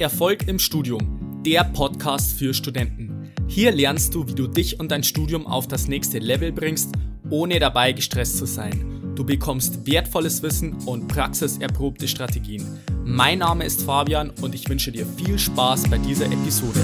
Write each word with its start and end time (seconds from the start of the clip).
Erfolg 0.00 0.48
im 0.48 0.58
Studium, 0.58 1.40
der 1.46 1.62
Podcast 1.62 2.36
für 2.36 2.52
Studenten. 2.52 3.30
Hier 3.46 3.70
lernst 3.70 4.12
du, 4.12 4.26
wie 4.26 4.34
du 4.34 4.48
dich 4.48 4.80
und 4.80 4.90
dein 4.90 5.04
Studium 5.04 5.46
auf 5.46 5.68
das 5.68 5.86
nächste 5.86 6.18
Level 6.18 6.50
bringst, 6.50 6.90
ohne 7.30 7.60
dabei 7.60 7.92
gestresst 7.92 8.38
zu 8.38 8.44
sein. 8.44 9.12
Du 9.14 9.24
bekommst 9.24 9.86
wertvolles 9.86 10.42
Wissen 10.42 10.74
und 10.86 11.06
praxiserprobte 11.06 12.08
Strategien. 12.08 12.66
Mein 13.04 13.38
Name 13.38 13.64
ist 13.64 13.82
Fabian 13.82 14.30
und 14.42 14.56
ich 14.56 14.68
wünsche 14.68 14.90
dir 14.90 15.06
viel 15.06 15.38
Spaß 15.38 15.88
bei 15.88 15.98
dieser 15.98 16.26
Episode. 16.26 16.80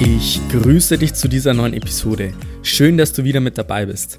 Ich 0.00 0.40
grüße 0.50 0.98
dich 0.98 1.14
zu 1.14 1.28
dieser 1.28 1.54
neuen 1.54 1.74
Episode. 1.74 2.34
Schön, 2.62 2.98
dass 2.98 3.12
du 3.12 3.22
wieder 3.22 3.38
mit 3.38 3.56
dabei 3.56 3.86
bist. 3.86 4.18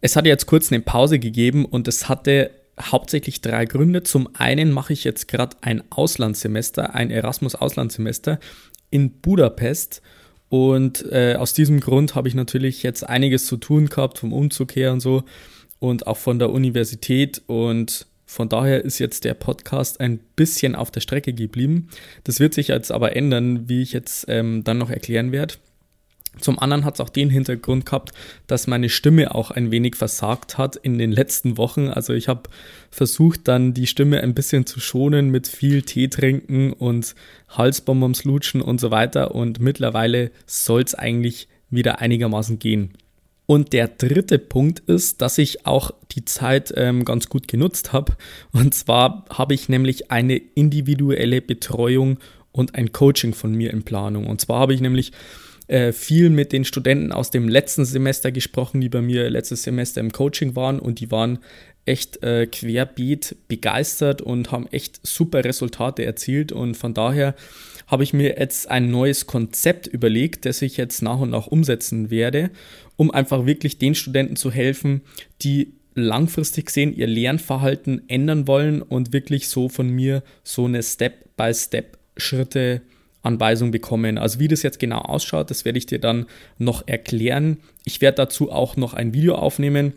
Es 0.00 0.14
hatte 0.14 0.28
jetzt 0.28 0.46
kurz 0.46 0.70
eine 0.70 0.80
Pause 0.80 1.18
gegeben 1.18 1.64
und 1.64 1.88
es 1.88 2.08
hatte 2.08 2.52
hauptsächlich 2.80 3.40
drei 3.40 3.64
Gründe. 3.64 4.02
Zum 4.02 4.28
einen 4.34 4.72
mache 4.72 4.92
ich 4.92 5.04
jetzt 5.04 5.28
gerade 5.28 5.56
ein 5.60 5.82
Auslandssemester, 5.90 6.94
ein 6.94 7.10
Erasmus-Auslandssemester 7.10 8.38
in 8.90 9.10
Budapest. 9.10 10.02
Und 10.48 11.04
äh, 11.12 11.34
aus 11.36 11.52
diesem 11.52 11.80
Grund 11.80 12.14
habe 12.14 12.28
ich 12.28 12.34
natürlich 12.34 12.82
jetzt 12.82 13.06
einiges 13.06 13.46
zu 13.46 13.56
tun 13.58 13.86
gehabt, 13.86 14.18
vom 14.18 14.32
Umzug 14.32 14.74
her 14.76 14.92
und 14.92 15.00
so 15.00 15.24
und 15.78 16.06
auch 16.06 16.16
von 16.16 16.38
der 16.38 16.50
Universität. 16.50 17.42
Und 17.46 18.06
von 18.24 18.48
daher 18.48 18.84
ist 18.84 18.98
jetzt 18.98 19.24
der 19.24 19.34
Podcast 19.34 20.00
ein 20.00 20.18
bisschen 20.36 20.74
auf 20.74 20.90
der 20.90 21.00
Strecke 21.00 21.32
geblieben. 21.32 21.88
Das 22.24 22.40
wird 22.40 22.54
sich 22.54 22.68
jetzt 22.68 22.92
aber 22.92 23.16
ändern, 23.16 23.68
wie 23.68 23.82
ich 23.82 23.92
jetzt 23.92 24.26
ähm, 24.28 24.64
dann 24.64 24.78
noch 24.78 24.90
erklären 24.90 25.32
werde. 25.32 25.54
Zum 26.40 26.58
anderen 26.58 26.84
hat 26.84 26.94
es 26.94 27.00
auch 27.00 27.08
den 27.08 27.30
Hintergrund 27.30 27.86
gehabt, 27.86 28.12
dass 28.46 28.66
meine 28.66 28.88
Stimme 28.88 29.34
auch 29.34 29.50
ein 29.50 29.70
wenig 29.70 29.96
versagt 29.96 30.58
hat 30.58 30.76
in 30.76 30.98
den 30.98 31.12
letzten 31.12 31.56
Wochen. 31.56 31.88
Also 31.88 32.12
ich 32.12 32.28
habe 32.28 32.50
versucht 32.90 33.48
dann 33.48 33.74
die 33.74 33.86
Stimme 33.86 34.20
ein 34.22 34.34
bisschen 34.34 34.66
zu 34.66 34.80
schonen 34.80 35.30
mit 35.30 35.48
viel 35.48 35.82
Tee 35.82 36.08
trinken 36.08 36.72
und 36.72 37.14
Halsbonbons 37.48 38.24
lutschen 38.24 38.60
und 38.60 38.80
so 38.80 38.90
weiter. 38.90 39.34
Und 39.34 39.60
mittlerweile 39.60 40.30
soll 40.46 40.82
es 40.82 40.94
eigentlich 40.94 41.48
wieder 41.70 42.00
einigermaßen 42.00 42.58
gehen. 42.58 42.94
Und 43.50 43.72
der 43.72 43.88
dritte 43.88 44.38
Punkt 44.38 44.80
ist, 44.80 45.22
dass 45.22 45.38
ich 45.38 45.64
auch 45.64 45.90
die 46.12 46.26
Zeit 46.26 46.70
ähm, 46.76 47.06
ganz 47.06 47.30
gut 47.30 47.48
genutzt 47.48 47.94
habe. 47.94 48.14
Und 48.52 48.74
zwar 48.74 49.24
habe 49.30 49.54
ich 49.54 49.70
nämlich 49.70 50.10
eine 50.10 50.36
individuelle 50.36 51.40
Betreuung 51.40 52.18
und 52.52 52.74
ein 52.74 52.92
Coaching 52.92 53.32
von 53.32 53.54
mir 53.54 53.72
in 53.72 53.84
Planung. 53.84 54.26
Und 54.26 54.42
zwar 54.42 54.60
habe 54.60 54.74
ich 54.74 54.82
nämlich 54.82 55.12
äh, 55.68 55.92
viel 55.92 56.30
mit 56.30 56.52
den 56.52 56.64
Studenten 56.64 57.12
aus 57.12 57.30
dem 57.30 57.48
letzten 57.48 57.84
Semester 57.84 58.32
gesprochen, 58.32 58.80
die 58.80 58.88
bei 58.88 59.00
mir 59.00 59.30
letztes 59.30 59.62
Semester 59.62 60.00
im 60.00 60.12
Coaching 60.12 60.56
waren. 60.56 60.80
Und 60.80 61.00
die 61.00 61.10
waren 61.10 61.38
echt 61.84 62.22
äh, 62.22 62.46
querbeet 62.46 63.36
begeistert 63.48 64.20
und 64.20 64.50
haben 64.50 64.66
echt 64.68 65.00
super 65.06 65.44
Resultate 65.44 66.04
erzielt. 66.04 66.52
Und 66.52 66.76
von 66.76 66.94
daher 66.94 67.34
habe 67.86 68.02
ich 68.02 68.12
mir 68.12 68.38
jetzt 68.38 68.70
ein 68.70 68.90
neues 68.90 69.26
Konzept 69.26 69.86
überlegt, 69.86 70.44
das 70.44 70.62
ich 70.62 70.76
jetzt 70.76 71.02
nach 71.02 71.18
und 71.18 71.30
nach 71.30 71.46
umsetzen 71.46 72.10
werde, 72.10 72.50
um 72.96 73.10
einfach 73.10 73.46
wirklich 73.46 73.78
den 73.78 73.94
Studenten 73.94 74.36
zu 74.36 74.50
helfen, 74.50 75.02
die 75.42 75.72
langfristig 75.94 76.70
sehen, 76.70 76.94
ihr 76.94 77.06
Lernverhalten 77.06 78.08
ändern 78.08 78.46
wollen 78.46 78.82
und 78.82 79.12
wirklich 79.12 79.48
so 79.48 79.68
von 79.68 79.88
mir 79.88 80.22
so 80.44 80.66
eine 80.66 80.82
Step-by-Step-Schritte 80.82 82.82
Anweisung 83.28 83.70
bekommen. 83.70 84.18
Also 84.18 84.40
wie 84.40 84.48
das 84.48 84.62
jetzt 84.62 84.80
genau 84.80 84.98
ausschaut, 84.98 85.50
das 85.50 85.64
werde 85.64 85.78
ich 85.78 85.86
dir 85.86 86.00
dann 86.00 86.26
noch 86.58 86.88
erklären. 86.88 87.58
Ich 87.84 88.00
werde 88.00 88.16
dazu 88.16 88.50
auch 88.50 88.76
noch 88.76 88.94
ein 88.94 89.12
Video 89.12 89.34
aufnehmen. 89.34 89.92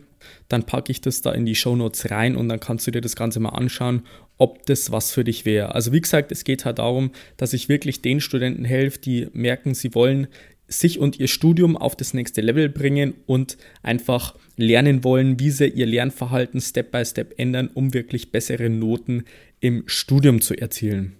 Dann 0.48 0.64
packe 0.64 0.92
ich 0.92 1.00
das 1.00 1.22
da 1.22 1.32
in 1.32 1.46
die 1.46 1.54
Show 1.54 1.74
Notes 1.74 2.10
rein 2.10 2.36
und 2.36 2.48
dann 2.48 2.60
kannst 2.60 2.86
du 2.86 2.90
dir 2.90 3.00
das 3.00 3.16
Ganze 3.16 3.40
mal 3.40 3.50
anschauen, 3.50 4.02
ob 4.38 4.64
das 4.66 4.92
was 4.92 5.10
für 5.12 5.24
dich 5.24 5.44
wäre. 5.44 5.74
Also 5.74 5.92
wie 5.92 6.00
gesagt, 6.00 6.30
es 6.30 6.44
geht 6.44 6.64
halt 6.64 6.78
darum, 6.78 7.10
dass 7.36 7.54
ich 7.54 7.68
wirklich 7.68 8.02
den 8.02 8.20
Studenten 8.20 8.64
helfe, 8.64 9.00
die 9.00 9.28
merken, 9.32 9.74
sie 9.74 9.94
wollen 9.94 10.28
sich 10.68 10.98
und 10.98 11.18
ihr 11.18 11.28
Studium 11.28 11.76
auf 11.76 11.96
das 11.96 12.14
nächste 12.14 12.40
Level 12.40 12.68
bringen 12.68 13.14
und 13.26 13.56
einfach 13.82 14.36
lernen 14.56 15.04
wollen, 15.04 15.38
wie 15.38 15.50
sie 15.50 15.66
ihr 15.66 15.86
Lernverhalten 15.86 16.60
Step 16.60 16.90
by 16.92 17.04
Step 17.04 17.34
ändern, 17.38 17.70
um 17.72 17.94
wirklich 17.94 18.30
bessere 18.30 18.70
Noten 18.70 19.24
im 19.60 19.84
Studium 19.86 20.40
zu 20.40 20.54
erzielen. 20.54 21.16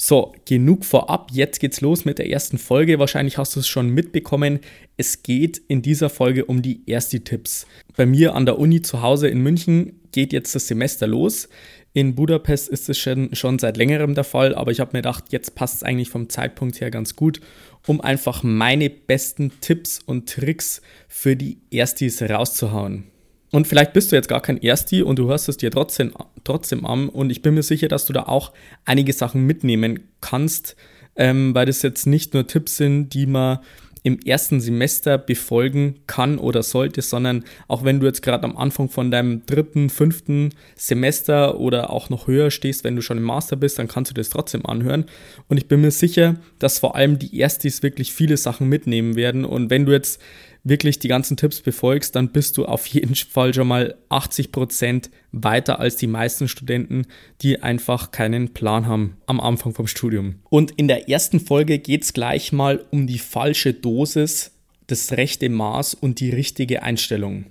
So, 0.00 0.32
genug 0.44 0.84
vorab. 0.84 1.32
Jetzt 1.32 1.58
geht's 1.58 1.80
los 1.80 2.04
mit 2.04 2.20
der 2.20 2.30
ersten 2.30 2.56
Folge. 2.56 3.00
Wahrscheinlich 3.00 3.36
hast 3.36 3.56
du 3.56 3.60
es 3.60 3.66
schon 3.66 3.90
mitbekommen. 3.90 4.60
Es 4.96 5.24
geht 5.24 5.60
in 5.66 5.82
dieser 5.82 6.08
Folge 6.08 6.44
um 6.44 6.62
die 6.62 6.86
ersten 6.86 7.24
Tipps. 7.24 7.66
Bei 7.96 8.06
mir 8.06 8.36
an 8.36 8.46
der 8.46 8.60
Uni 8.60 8.80
zu 8.80 9.02
Hause 9.02 9.26
in 9.26 9.42
München 9.42 9.98
geht 10.12 10.32
jetzt 10.32 10.54
das 10.54 10.68
Semester 10.68 11.08
los. 11.08 11.48
In 11.94 12.14
Budapest 12.14 12.68
ist 12.68 12.88
es 12.88 12.96
schon, 12.96 13.34
schon 13.34 13.58
seit 13.58 13.76
längerem 13.76 14.14
der 14.14 14.22
Fall, 14.22 14.54
aber 14.54 14.70
ich 14.70 14.78
habe 14.78 14.90
mir 14.92 15.00
gedacht, 15.00 15.24
jetzt 15.30 15.56
passt 15.56 15.74
es 15.74 15.82
eigentlich 15.82 16.10
vom 16.10 16.28
Zeitpunkt 16.28 16.80
her 16.80 16.92
ganz 16.92 17.16
gut, 17.16 17.40
um 17.88 18.00
einfach 18.00 18.44
meine 18.44 18.90
besten 18.90 19.50
Tipps 19.60 19.98
und 19.98 20.28
Tricks 20.28 20.80
für 21.08 21.34
die 21.34 21.58
Erstis 21.72 22.22
rauszuhauen. 22.22 23.02
Und 23.50 23.66
vielleicht 23.66 23.92
bist 23.92 24.12
du 24.12 24.16
jetzt 24.16 24.28
gar 24.28 24.42
kein 24.42 24.62
Ersti 24.62 25.02
und 25.02 25.18
du 25.18 25.28
hörst 25.28 25.48
es 25.48 25.56
dir 25.56 25.70
trotzdem, 25.70 26.12
trotzdem 26.44 26.84
an. 26.84 27.08
Und 27.08 27.30
ich 27.30 27.42
bin 27.42 27.54
mir 27.54 27.62
sicher, 27.62 27.88
dass 27.88 28.04
du 28.04 28.12
da 28.12 28.24
auch 28.24 28.52
einige 28.84 29.12
Sachen 29.12 29.46
mitnehmen 29.46 30.00
kannst, 30.20 30.76
ähm, 31.16 31.54
weil 31.54 31.66
das 31.66 31.82
jetzt 31.82 32.06
nicht 32.06 32.34
nur 32.34 32.46
Tipps 32.46 32.76
sind, 32.76 33.10
die 33.14 33.26
man 33.26 33.58
im 34.02 34.20
ersten 34.20 34.60
Semester 34.60 35.18
befolgen 35.18 35.96
kann 36.06 36.38
oder 36.38 36.62
sollte, 36.62 37.02
sondern 37.02 37.44
auch 37.66 37.84
wenn 37.84 38.00
du 38.00 38.06
jetzt 38.06 38.22
gerade 38.22 38.44
am 38.44 38.56
Anfang 38.56 38.88
von 38.88 39.10
deinem 39.10 39.44
dritten, 39.44 39.90
fünften 39.90 40.50
Semester 40.76 41.58
oder 41.58 41.90
auch 41.90 42.08
noch 42.08 42.26
höher 42.26 42.50
stehst, 42.50 42.84
wenn 42.84 42.96
du 42.96 43.02
schon 43.02 43.18
im 43.18 43.24
Master 43.24 43.56
bist, 43.56 43.78
dann 43.78 43.88
kannst 43.88 44.10
du 44.10 44.14
das 44.14 44.30
trotzdem 44.30 44.64
anhören. 44.66 45.06
Und 45.48 45.56
ich 45.56 45.68
bin 45.68 45.80
mir 45.80 45.90
sicher, 45.90 46.36
dass 46.58 46.78
vor 46.78 46.96
allem 46.96 47.18
die 47.18 47.38
Erstis 47.38 47.82
wirklich 47.82 48.12
viele 48.12 48.36
Sachen 48.36 48.68
mitnehmen 48.68 49.16
werden. 49.16 49.44
Und 49.44 49.68
wenn 49.68 49.84
du 49.84 49.92
jetzt 49.92 50.20
wirklich 50.64 50.98
die 50.98 51.08
ganzen 51.08 51.36
Tipps 51.36 51.60
befolgst, 51.60 52.14
dann 52.16 52.30
bist 52.30 52.56
du 52.56 52.66
auf 52.66 52.86
jeden 52.86 53.14
Fall 53.30 53.54
schon 53.54 53.68
mal 53.68 53.96
80 54.08 54.52
Prozent 54.52 55.10
weiter 55.32 55.80
als 55.80 55.96
die 55.96 56.06
meisten 56.06 56.48
Studenten, 56.48 57.06
die 57.42 57.62
einfach 57.62 58.10
keinen 58.10 58.54
Plan 58.54 58.86
haben 58.86 59.16
am 59.26 59.40
Anfang 59.40 59.74
vom 59.74 59.86
Studium. 59.86 60.36
Und 60.50 60.72
in 60.72 60.88
der 60.88 61.08
ersten 61.08 61.40
Folge 61.40 61.78
geht 61.78 62.02
es 62.02 62.12
gleich 62.12 62.52
mal 62.52 62.84
um 62.90 63.06
die 63.06 63.18
falsche 63.18 63.74
Dosis, 63.74 64.52
das 64.86 65.12
rechte 65.12 65.48
Maß 65.48 65.94
und 65.94 66.20
die 66.20 66.30
richtige 66.30 66.82
Einstellung. 66.82 67.46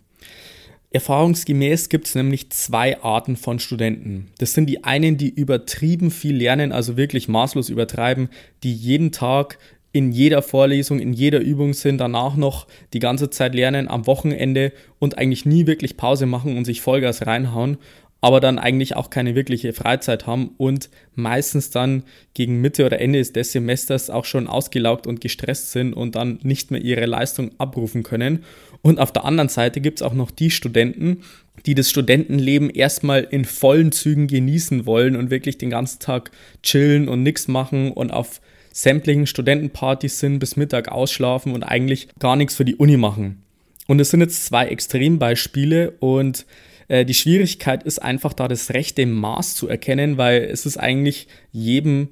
Erfahrungsgemäß 0.92 1.90
gibt 1.90 2.08
es 2.08 2.16
nämlich 2.16 2.50
zwei 2.52 3.02
Arten 3.02 3.36
von 3.36 3.60
Studenten. 3.60 4.32
Das 4.38 4.54
sind 4.54 4.68
die 4.68 4.86
einen, 4.86 5.18
die 5.18 5.30
übertrieben 5.30 6.12
viel 6.12 6.38
lernen, 6.38 6.72
also 6.72 6.96
wirklich 6.96 7.28
maßlos 7.28 7.70
übertreiben, 7.70 8.30
die 8.64 8.74
jeden 8.74 9.12
Tag 9.12 9.60
in 9.98 10.12
jeder 10.12 10.44
Vorlesung, 10.44 11.00
in 11.00 11.12
jeder 11.12 11.40
Übung 11.40 11.74
sind, 11.74 11.98
danach 11.98 12.36
noch 12.36 12.68
die 12.94 13.00
ganze 13.00 13.32
Zeit 13.32 13.56
lernen 13.56 13.88
am 13.88 14.06
Wochenende 14.06 14.72
und 15.00 15.18
eigentlich 15.18 15.48
nie 15.48 15.66
wirklich 15.66 15.98
Pause 15.98 16.28
machen 16.28 16.56
und 16.56 16.66
sich 16.66 16.82
Vollgas 16.82 17.26
reinhauen, 17.26 17.80
aber 18.22 18.40
dann 18.40 18.60
eigentlich 18.60 18.96
auch 18.96 19.10
keine 19.10 19.34
wirkliche 19.34 19.74
Freizeit 19.74 20.28
haben 20.28 20.52
und 20.58 20.92
meistens 21.16 21.72
dann 21.72 22.04
gegen 22.36 22.62
Mitte 22.62 22.86
oder 22.86 23.02
Ende 23.02 23.24
des 23.24 23.52
Semesters 23.52 24.12
auch 24.12 24.26
schon 24.26 24.46
ausgelaugt 24.46 25.08
und 25.08 25.20
gestresst 25.20 25.72
sind 25.72 25.94
und 25.94 26.14
dann 26.14 26.38
nicht 26.44 26.70
mehr 26.70 26.82
ihre 26.82 27.08
Leistung 27.08 27.50
abrufen 27.58 28.04
können. 28.04 28.44
Und 28.84 29.00
auf 29.00 29.12
der 29.12 29.26
anderen 29.26 29.50
Seite 29.50 29.82
gibt 29.82 30.02
es 30.02 30.04
auch 30.04 30.14
noch 30.14 30.30
die 30.30 30.52
Studenten, 30.52 31.24
die 31.66 31.74
das 31.74 31.90
Studentenleben 31.90 32.70
erstmal 32.70 33.24
in 33.24 33.46
vollen 33.46 33.92
Zügen 33.92 34.28
genießen 34.28 34.86
wollen 34.86 35.16
und 35.16 35.32
wirklich 35.32 35.58
den 35.58 35.72
ganzen 35.72 35.98
Tag 35.98 36.30
chillen 36.62 37.10
und 37.10 37.24
nichts 37.24 37.48
machen 37.48 37.92
und 37.92 38.12
auf 38.12 38.42
sämtlichen 38.78 39.26
Studentenpartys 39.26 40.20
sind, 40.20 40.38
bis 40.38 40.56
Mittag 40.56 40.90
ausschlafen 40.90 41.54
und 41.54 41.64
eigentlich 41.64 42.10
gar 42.20 42.36
nichts 42.36 42.56
für 42.56 42.66
die 42.66 42.76
Uni 42.76 42.96
machen. 42.96 43.42
Und 43.88 44.00
es 44.00 44.12
sind 44.12 44.22
jetzt 44.22 44.46
zwei 44.46 44.68
Extrembeispiele 44.68 45.92
und 46.00 46.46
äh, 46.88 47.04
die 47.04 47.16
Schwierigkeit 47.16 47.82
ist 47.84 48.00
einfach 48.00 48.34
da 48.34 48.48
das 48.48 48.72
rechte 48.74 49.08
Maß 49.08 49.56
zu 49.56 49.68
erkennen, 49.68 50.18
weil 50.18 50.44
es 50.44 50.68
ist 50.68 50.78
eigentlich 50.78 51.28
jedem 51.52 52.10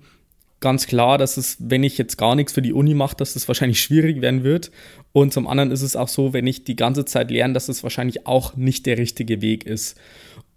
ganz 0.60 0.88
klar, 0.88 1.20
dass 1.20 1.38
es, 1.38 1.58
wenn 1.60 1.84
ich 1.84 2.00
jetzt 2.00 2.18
gar 2.18 2.34
nichts 2.34 2.54
für 2.54 2.64
die 2.64 2.74
Uni 2.74 2.96
mache, 2.96 3.16
dass 3.16 3.36
es 3.36 3.48
wahrscheinlich 3.48 3.80
schwierig 3.80 4.22
werden 4.22 4.44
wird. 4.44 4.72
Und 5.12 5.34
zum 5.34 5.48
anderen 5.48 5.70
ist 5.70 5.84
es 5.84 5.96
auch 5.96 6.08
so, 6.08 6.34
wenn 6.34 6.48
ich 6.48 6.64
die 6.64 6.76
ganze 6.76 7.06
Zeit 7.06 7.30
lerne, 7.30 7.54
dass 7.54 7.70
es 7.70 7.84
wahrscheinlich 7.84 8.26
auch 8.26 8.56
nicht 8.56 8.88
der 8.88 8.98
richtige 8.98 9.42
Weg 9.42 9.66
ist. 9.68 10.00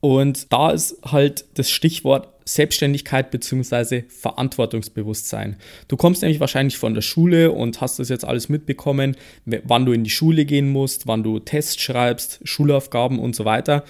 Und 0.01 0.53
da 0.53 0.71
ist 0.71 0.99
halt 1.05 1.45
das 1.55 1.71
Stichwort 1.71 2.29
Selbstständigkeit 2.45 3.31
bzw. 3.31 4.05
Verantwortungsbewusstsein. 4.09 5.57
Du 5.87 5.97
kommst 5.97 6.23
nämlich 6.23 6.41
wahrscheinlich 6.41 6.79
von 6.79 6.95
der 6.95 7.03
Schule 7.03 7.53
und 7.53 7.81
hast 7.81 7.99
das 7.99 8.09
jetzt 8.09 8.25
alles 8.25 8.49
mitbekommen, 8.49 9.17
wann 9.45 9.85
du 9.85 9.93
in 9.93 10.05
die 10.05 10.11
Schule 10.11 10.45
gehen 10.45 10.71
musst, 10.71 11.07
wann 11.07 11.23
du 11.23 11.41
Tests 11.41 11.81
schreibst, 11.81 12.41
Schulaufgaben 12.45 13.19
und 13.19 13.37
so 13.37 13.45
weiter. 13.45 13.85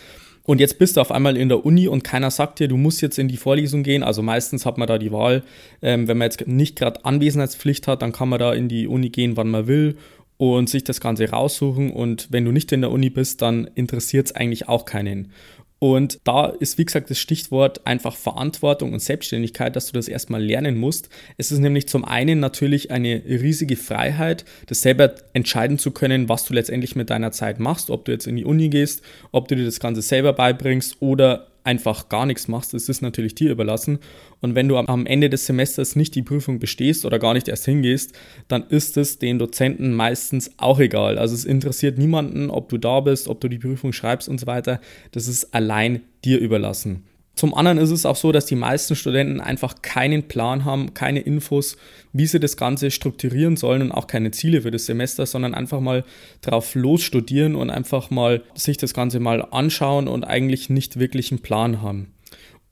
Und 0.48 0.60
jetzt 0.60 0.78
bist 0.78 0.96
du 0.96 1.02
auf 1.02 1.12
einmal 1.12 1.36
in 1.36 1.50
der 1.50 1.66
Uni 1.66 1.88
und 1.88 2.04
keiner 2.04 2.30
sagt 2.30 2.58
dir, 2.58 2.68
du 2.68 2.78
musst 2.78 3.02
jetzt 3.02 3.18
in 3.18 3.28
die 3.28 3.36
Vorlesung 3.36 3.82
gehen. 3.82 4.02
Also 4.02 4.22
meistens 4.22 4.64
hat 4.64 4.78
man 4.78 4.88
da 4.88 4.96
die 4.96 5.12
Wahl, 5.12 5.42
ähm, 5.82 6.08
wenn 6.08 6.16
man 6.16 6.24
jetzt 6.24 6.46
nicht 6.46 6.74
gerade 6.74 7.04
Anwesenheitspflicht 7.04 7.86
hat, 7.86 8.00
dann 8.00 8.12
kann 8.12 8.30
man 8.30 8.38
da 8.38 8.54
in 8.54 8.66
die 8.66 8.86
Uni 8.86 9.10
gehen, 9.10 9.36
wann 9.36 9.50
man 9.50 9.66
will 9.66 9.98
und 10.38 10.70
sich 10.70 10.84
das 10.84 11.00
Ganze 11.00 11.28
raussuchen. 11.28 11.92
Und 11.92 12.28
wenn 12.30 12.46
du 12.46 12.52
nicht 12.52 12.72
in 12.72 12.80
der 12.80 12.90
Uni 12.90 13.10
bist, 13.10 13.42
dann 13.42 13.68
interessiert 13.74 14.28
es 14.28 14.34
eigentlich 14.34 14.68
auch 14.68 14.86
keinen. 14.86 15.32
Und 15.78 16.18
da 16.24 16.46
ist, 16.46 16.76
wie 16.78 16.84
gesagt, 16.84 17.10
das 17.10 17.18
Stichwort 17.18 17.86
einfach 17.86 18.16
Verantwortung 18.16 18.92
und 18.92 19.00
Selbstständigkeit, 19.00 19.76
dass 19.76 19.86
du 19.86 19.92
das 19.92 20.08
erstmal 20.08 20.42
lernen 20.42 20.76
musst. 20.76 21.08
Es 21.36 21.52
ist 21.52 21.60
nämlich 21.60 21.88
zum 21.88 22.04
einen 22.04 22.40
natürlich 22.40 22.90
eine 22.90 23.22
riesige 23.24 23.76
Freiheit, 23.76 24.44
das 24.66 24.80
selber 24.80 25.14
entscheiden 25.34 25.78
zu 25.78 25.92
können, 25.92 26.28
was 26.28 26.44
du 26.44 26.54
letztendlich 26.54 26.96
mit 26.96 27.10
deiner 27.10 27.30
Zeit 27.30 27.60
machst, 27.60 27.90
ob 27.90 28.04
du 28.04 28.12
jetzt 28.12 28.26
in 28.26 28.36
die 28.36 28.44
Uni 28.44 28.68
gehst, 28.70 29.02
ob 29.30 29.46
du 29.46 29.54
dir 29.54 29.64
das 29.64 29.78
Ganze 29.78 30.02
selber 30.02 30.32
beibringst 30.32 30.96
oder 31.00 31.46
einfach 31.68 32.08
gar 32.08 32.24
nichts 32.24 32.48
machst, 32.48 32.72
ist 32.72 33.02
natürlich 33.02 33.34
dir 33.34 33.50
überlassen. 33.50 33.98
Und 34.40 34.54
wenn 34.54 34.68
du 34.68 34.78
am 34.78 35.04
Ende 35.04 35.28
des 35.28 35.44
Semesters 35.44 35.96
nicht 35.96 36.14
die 36.14 36.22
Prüfung 36.22 36.58
bestehst 36.58 37.04
oder 37.04 37.18
gar 37.18 37.34
nicht 37.34 37.46
erst 37.46 37.66
hingehst, 37.66 38.14
dann 38.48 38.66
ist 38.68 38.96
es 38.96 39.18
den 39.18 39.38
Dozenten 39.38 39.92
meistens 39.92 40.50
auch 40.56 40.80
egal. 40.80 41.18
Also 41.18 41.34
es 41.34 41.44
interessiert 41.44 41.98
niemanden, 41.98 42.48
ob 42.48 42.70
du 42.70 42.78
da 42.78 43.00
bist, 43.00 43.28
ob 43.28 43.42
du 43.42 43.48
die 43.48 43.58
Prüfung 43.58 43.92
schreibst 43.92 44.30
und 44.30 44.40
so 44.40 44.46
weiter. 44.46 44.80
Das 45.12 45.28
ist 45.28 45.54
allein 45.54 46.00
dir 46.24 46.38
überlassen. 46.38 47.04
Zum 47.38 47.54
anderen 47.54 47.78
ist 47.78 47.92
es 47.92 48.04
auch 48.04 48.16
so, 48.16 48.32
dass 48.32 48.46
die 48.46 48.56
meisten 48.56 48.96
Studenten 48.96 49.40
einfach 49.40 49.80
keinen 49.80 50.24
Plan 50.24 50.64
haben, 50.64 50.92
keine 50.92 51.20
Infos, 51.20 51.76
wie 52.12 52.26
sie 52.26 52.40
das 52.40 52.56
Ganze 52.56 52.90
strukturieren 52.90 53.56
sollen 53.56 53.80
und 53.80 53.92
auch 53.92 54.08
keine 54.08 54.32
Ziele 54.32 54.62
für 54.62 54.72
das 54.72 54.86
Semester, 54.86 55.24
sondern 55.24 55.54
einfach 55.54 55.78
mal 55.78 56.04
drauf 56.40 56.74
losstudieren 56.74 57.54
und 57.54 57.70
einfach 57.70 58.10
mal 58.10 58.42
sich 58.56 58.76
das 58.76 58.92
Ganze 58.92 59.20
mal 59.20 59.46
anschauen 59.52 60.08
und 60.08 60.24
eigentlich 60.24 60.68
nicht 60.68 60.98
wirklich 60.98 61.30
einen 61.30 61.40
Plan 61.40 61.80
haben. 61.80 62.12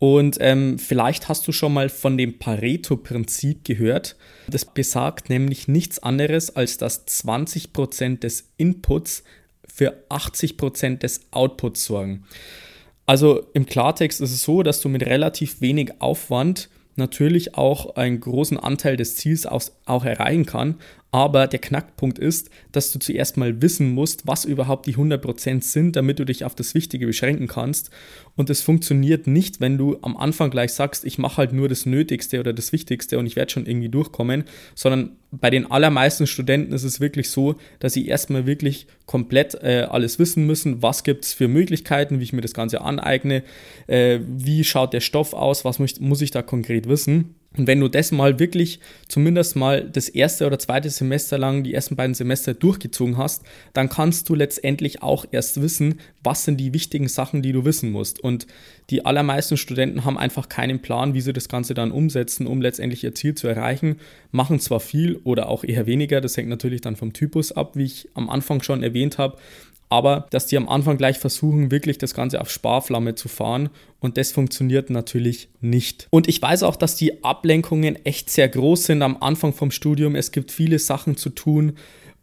Und 0.00 0.38
ähm, 0.40 0.80
vielleicht 0.80 1.28
hast 1.28 1.46
du 1.46 1.52
schon 1.52 1.72
mal 1.72 1.88
von 1.88 2.18
dem 2.18 2.40
Pareto-Prinzip 2.40 3.64
gehört. 3.64 4.16
Das 4.48 4.64
besagt 4.64 5.30
nämlich 5.30 5.68
nichts 5.68 6.00
anderes, 6.00 6.56
als 6.56 6.76
dass 6.76 7.06
20% 7.06 8.18
des 8.18 8.48
Inputs 8.56 9.22
für 9.72 10.02
80% 10.10 10.98
des 10.98 11.20
Outputs 11.30 11.84
sorgen. 11.84 12.24
Also 13.06 13.46
im 13.54 13.66
Klartext 13.66 14.20
ist 14.20 14.32
es 14.32 14.42
so, 14.42 14.62
dass 14.62 14.80
du 14.80 14.88
mit 14.88 15.06
relativ 15.06 15.60
wenig 15.60 16.00
Aufwand 16.00 16.68
natürlich 16.96 17.54
auch 17.54 17.96
einen 17.96 18.20
großen 18.20 18.58
Anteil 18.58 18.96
des 18.96 19.16
Ziels 19.16 19.46
auch, 19.46 20.04
erreichen 20.04 20.46
kann, 20.46 20.76
aber 21.16 21.46
der 21.46 21.60
Knackpunkt 21.60 22.18
ist, 22.18 22.50
dass 22.72 22.92
du 22.92 22.98
zuerst 22.98 23.38
mal 23.38 23.62
wissen 23.62 23.94
musst, 23.94 24.26
was 24.26 24.44
überhaupt 24.44 24.84
die 24.84 24.96
100% 24.96 25.62
sind, 25.62 25.96
damit 25.96 26.18
du 26.18 26.26
dich 26.26 26.44
auf 26.44 26.54
das 26.54 26.74
Wichtige 26.74 27.06
beschränken 27.06 27.46
kannst. 27.46 27.88
Und 28.36 28.50
das 28.50 28.60
funktioniert 28.60 29.26
nicht, 29.26 29.58
wenn 29.62 29.78
du 29.78 29.96
am 30.02 30.14
Anfang 30.18 30.50
gleich 30.50 30.74
sagst, 30.74 31.06
ich 31.06 31.16
mache 31.16 31.38
halt 31.38 31.54
nur 31.54 31.70
das 31.70 31.86
Nötigste 31.86 32.38
oder 32.38 32.52
das 32.52 32.70
Wichtigste 32.70 33.18
und 33.18 33.24
ich 33.24 33.34
werde 33.34 33.50
schon 33.50 33.64
irgendwie 33.64 33.88
durchkommen, 33.88 34.44
sondern 34.74 35.16
bei 35.30 35.48
den 35.48 35.70
allermeisten 35.70 36.26
Studenten 36.26 36.74
ist 36.74 36.84
es 36.84 37.00
wirklich 37.00 37.30
so, 37.30 37.54
dass 37.78 37.94
sie 37.94 38.06
erstmal 38.06 38.44
wirklich 38.44 38.86
komplett 39.06 39.54
äh, 39.62 39.86
alles 39.88 40.18
wissen 40.18 40.44
müssen, 40.46 40.82
was 40.82 41.02
gibt 41.02 41.24
es 41.24 41.32
für 41.32 41.48
Möglichkeiten, 41.48 42.20
wie 42.20 42.24
ich 42.24 42.34
mir 42.34 42.42
das 42.42 42.52
Ganze 42.52 42.82
aneigne, 42.82 43.42
äh, 43.86 44.20
wie 44.20 44.64
schaut 44.64 44.92
der 44.92 45.00
Stoff 45.00 45.32
aus, 45.32 45.64
was 45.64 45.78
muss 45.78 46.20
ich 46.20 46.30
da 46.30 46.42
konkret 46.42 46.90
wissen. 46.90 47.36
Und 47.56 47.66
wenn 47.66 47.80
du 47.80 47.88
das 47.88 48.12
mal 48.12 48.38
wirklich 48.38 48.80
zumindest 49.08 49.56
mal 49.56 49.88
das 49.88 50.08
erste 50.08 50.46
oder 50.46 50.58
zweite 50.58 50.90
Semester 50.90 51.38
lang, 51.38 51.62
die 51.62 51.74
ersten 51.74 51.96
beiden 51.96 52.14
Semester 52.14 52.54
durchgezogen 52.54 53.16
hast, 53.16 53.42
dann 53.72 53.88
kannst 53.88 54.28
du 54.28 54.34
letztendlich 54.34 55.02
auch 55.02 55.24
erst 55.30 55.62
wissen, 55.62 56.00
was 56.22 56.44
sind 56.44 56.58
die 56.58 56.74
wichtigen 56.74 57.08
Sachen, 57.08 57.42
die 57.42 57.52
du 57.52 57.64
wissen 57.64 57.90
musst. 57.90 58.20
Und 58.20 58.46
die 58.90 59.04
allermeisten 59.04 59.56
Studenten 59.56 60.04
haben 60.04 60.18
einfach 60.18 60.48
keinen 60.48 60.80
Plan, 60.80 61.14
wie 61.14 61.20
sie 61.20 61.32
das 61.32 61.48
Ganze 61.48 61.74
dann 61.74 61.90
umsetzen, 61.90 62.46
um 62.46 62.60
letztendlich 62.60 63.02
ihr 63.04 63.14
Ziel 63.14 63.34
zu 63.34 63.48
erreichen, 63.48 63.96
machen 64.30 64.60
zwar 64.60 64.80
viel 64.80 65.16
oder 65.24 65.48
auch 65.48 65.64
eher 65.64 65.86
weniger, 65.86 66.20
das 66.20 66.36
hängt 66.36 66.48
natürlich 66.48 66.82
dann 66.82 66.96
vom 66.96 67.12
Typus 67.12 67.52
ab, 67.52 67.72
wie 67.74 67.84
ich 67.84 68.08
am 68.14 68.28
Anfang 68.28 68.62
schon 68.62 68.82
erwähnt 68.82 69.18
habe, 69.18 69.38
aber 69.88 70.26
dass 70.30 70.46
die 70.46 70.56
am 70.56 70.68
Anfang 70.68 70.96
gleich 70.96 71.18
versuchen, 71.18 71.70
wirklich 71.70 71.98
das 71.98 72.14
Ganze 72.14 72.40
auf 72.40 72.50
Sparflamme 72.50 73.14
zu 73.14 73.28
fahren 73.28 73.70
und 74.00 74.16
das 74.16 74.32
funktioniert 74.32 74.90
natürlich 74.90 75.48
nicht. 75.60 76.08
Und 76.10 76.28
ich 76.28 76.40
weiß 76.42 76.62
auch, 76.62 76.76
dass 76.76 76.96
die 76.96 77.24
Ablenkungen 77.24 77.96
echt 78.04 78.30
sehr 78.30 78.48
groß 78.48 78.84
sind 78.84 79.02
am 79.02 79.16
Anfang 79.20 79.52
vom 79.52 79.70
Studium. 79.70 80.14
Es 80.14 80.32
gibt 80.32 80.50
viele 80.50 80.78
Sachen 80.78 81.16
zu 81.16 81.30
tun 81.30 81.74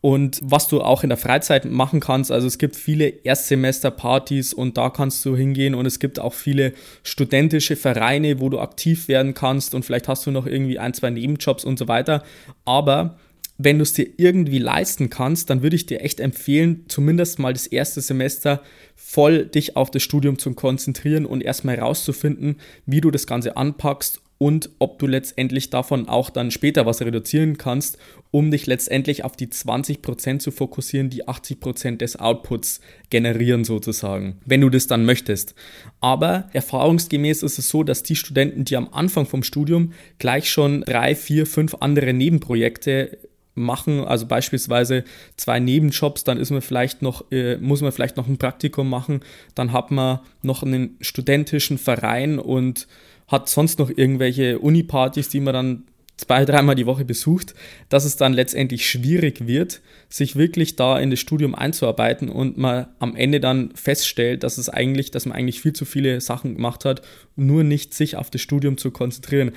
und 0.03 0.41
was 0.43 0.67
du 0.67 0.81
auch 0.81 1.03
in 1.03 1.09
der 1.09 1.17
Freizeit 1.17 1.63
machen 1.63 2.01
kannst. 2.01 2.29
Also 2.29 2.45
es 2.45 2.57
gibt 2.57 2.75
viele 2.75 3.07
Erstsemesterpartys 3.07 4.53
und 4.53 4.77
da 4.77 4.89
kannst 4.89 5.23
du 5.23 5.37
hingehen 5.37 5.75
und 5.75 5.85
es 5.85 5.97
gibt 5.97 6.19
auch 6.19 6.33
viele 6.33 6.73
studentische 7.03 7.77
Vereine, 7.77 8.41
wo 8.41 8.49
du 8.49 8.59
aktiv 8.59 9.07
werden 9.07 9.33
kannst 9.33 9.73
und 9.73 9.85
vielleicht 9.85 10.09
hast 10.09 10.25
du 10.25 10.31
noch 10.31 10.45
irgendwie 10.45 10.77
ein, 10.77 10.93
zwei 10.93 11.09
Nebenjobs 11.09 11.63
und 11.63 11.79
so 11.79 11.87
weiter. 11.87 12.23
Aber 12.65 13.15
wenn 13.57 13.77
du 13.77 13.83
es 13.83 13.93
dir 13.93 14.07
irgendwie 14.17 14.59
leisten 14.59 15.09
kannst, 15.09 15.49
dann 15.49 15.61
würde 15.61 15.75
ich 15.75 15.85
dir 15.85 16.01
echt 16.01 16.19
empfehlen, 16.19 16.85
zumindest 16.87 17.39
mal 17.39 17.53
das 17.53 17.67
erste 17.67 18.01
Semester 18.01 18.61
voll 18.95 19.45
dich 19.45 19.75
auf 19.75 19.91
das 19.91 20.03
Studium 20.03 20.39
zu 20.39 20.53
konzentrieren 20.53 21.25
und 21.25 21.41
erstmal 21.41 21.77
herauszufinden, 21.77 22.57
wie 22.85 23.01
du 23.01 23.11
das 23.11 23.27
Ganze 23.27 23.55
anpackst 23.57 24.21
und 24.43 24.71
ob 24.79 24.99
du 24.99 25.07
letztendlich 25.07 25.69
davon 25.69 26.09
auch 26.09 26.29
dann 26.29 26.51
später 26.51 26.85
was 26.85 27.01
reduzieren 27.01 27.57
kannst, 27.57 27.97
um 28.29 28.51
dich 28.51 28.65
letztendlich 28.65 29.23
auf 29.23 29.37
die 29.37 29.47
20% 29.47 30.39
zu 30.39 30.51
fokussieren, 30.51 31.09
die 31.09 31.25
80% 31.25 31.97
des 31.97 32.19
Outputs 32.19 32.81
generieren 33.09 33.63
sozusagen, 33.63 34.41
wenn 34.45 34.59
du 34.59 34.69
das 34.69 34.87
dann 34.87 35.05
möchtest. 35.05 35.55
Aber 36.01 36.49
erfahrungsgemäß 36.51 37.43
ist 37.43 37.57
es 37.57 37.69
so, 37.69 37.83
dass 37.83 38.03
die 38.03 38.17
Studenten, 38.17 38.65
die 38.65 38.75
am 38.75 38.89
Anfang 38.91 39.25
vom 39.27 39.43
Studium 39.43 39.93
gleich 40.17 40.49
schon 40.49 40.81
drei, 40.81 41.15
vier, 41.15 41.45
fünf 41.45 41.75
andere 41.75 42.11
Nebenprojekte 42.11 43.19
machen, 43.55 43.99
also 44.01 44.25
beispielsweise 44.25 45.03
zwei 45.37 45.59
Nebenjobs, 45.59 46.23
dann 46.23 46.37
ist 46.37 46.51
man 46.51 46.61
vielleicht 46.61 47.01
noch, 47.01 47.31
äh, 47.31 47.57
muss 47.57 47.81
man 47.81 47.91
vielleicht 47.91 48.17
noch 48.17 48.27
ein 48.27 48.37
Praktikum 48.37 48.89
machen, 48.89 49.21
dann 49.55 49.71
hat 49.71 49.91
man 49.91 50.19
noch 50.41 50.63
einen 50.63 50.97
studentischen 51.01 51.77
Verein 51.77 52.39
und 52.39 52.87
hat 53.27 53.49
sonst 53.49 53.79
noch 53.79 53.89
irgendwelche 53.89 54.59
Uni-Partys, 54.59 55.29
die 55.29 55.39
man 55.39 55.53
dann 55.53 55.83
zwei, 56.17 56.45
dreimal 56.45 56.75
die 56.75 56.85
Woche 56.85 57.05
besucht, 57.05 57.53
dass 57.89 58.05
es 58.05 58.15
dann 58.15 58.33
letztendlich 58.33 58.87
schwierig 58.87 59.47
wird, 59.47 59.81
sich 60.09 60.35
wirklich 60.35 60.75
da 60.75 60.99
in 60.99 61.09
das 61.09 61.19
Studium 61.19 61.55
einzuarbeiten 61.55 62.29
und 62.29 62.57
man 62.57 62.87
am 62.99 63.15
Ende 63.15 63.39
dann 63.39 63.71
feststellt, 63.75 64.43
dass 64.43 64.57
es 64.57 64.69
eigentlich, 64.69 65.11
dass 65.11 65.25
man 65.25 65.37
eigentlich 65.37 65.61
viel 65.61 65.73
zu 65.73 65.85
viele 65.85 66.21
Sachen 66.21 66.55
gemacht 66.55 66.85
hat, 66.85 67.01
nur 67.35 67.63
nicht 67.63 67.93
sich 67.93 68.15
auf 68.15 68.29
das 68.29 68.41
Studium 68.41 68.77
zu 68.77 68.91
konzentrieren. 68.91 69.51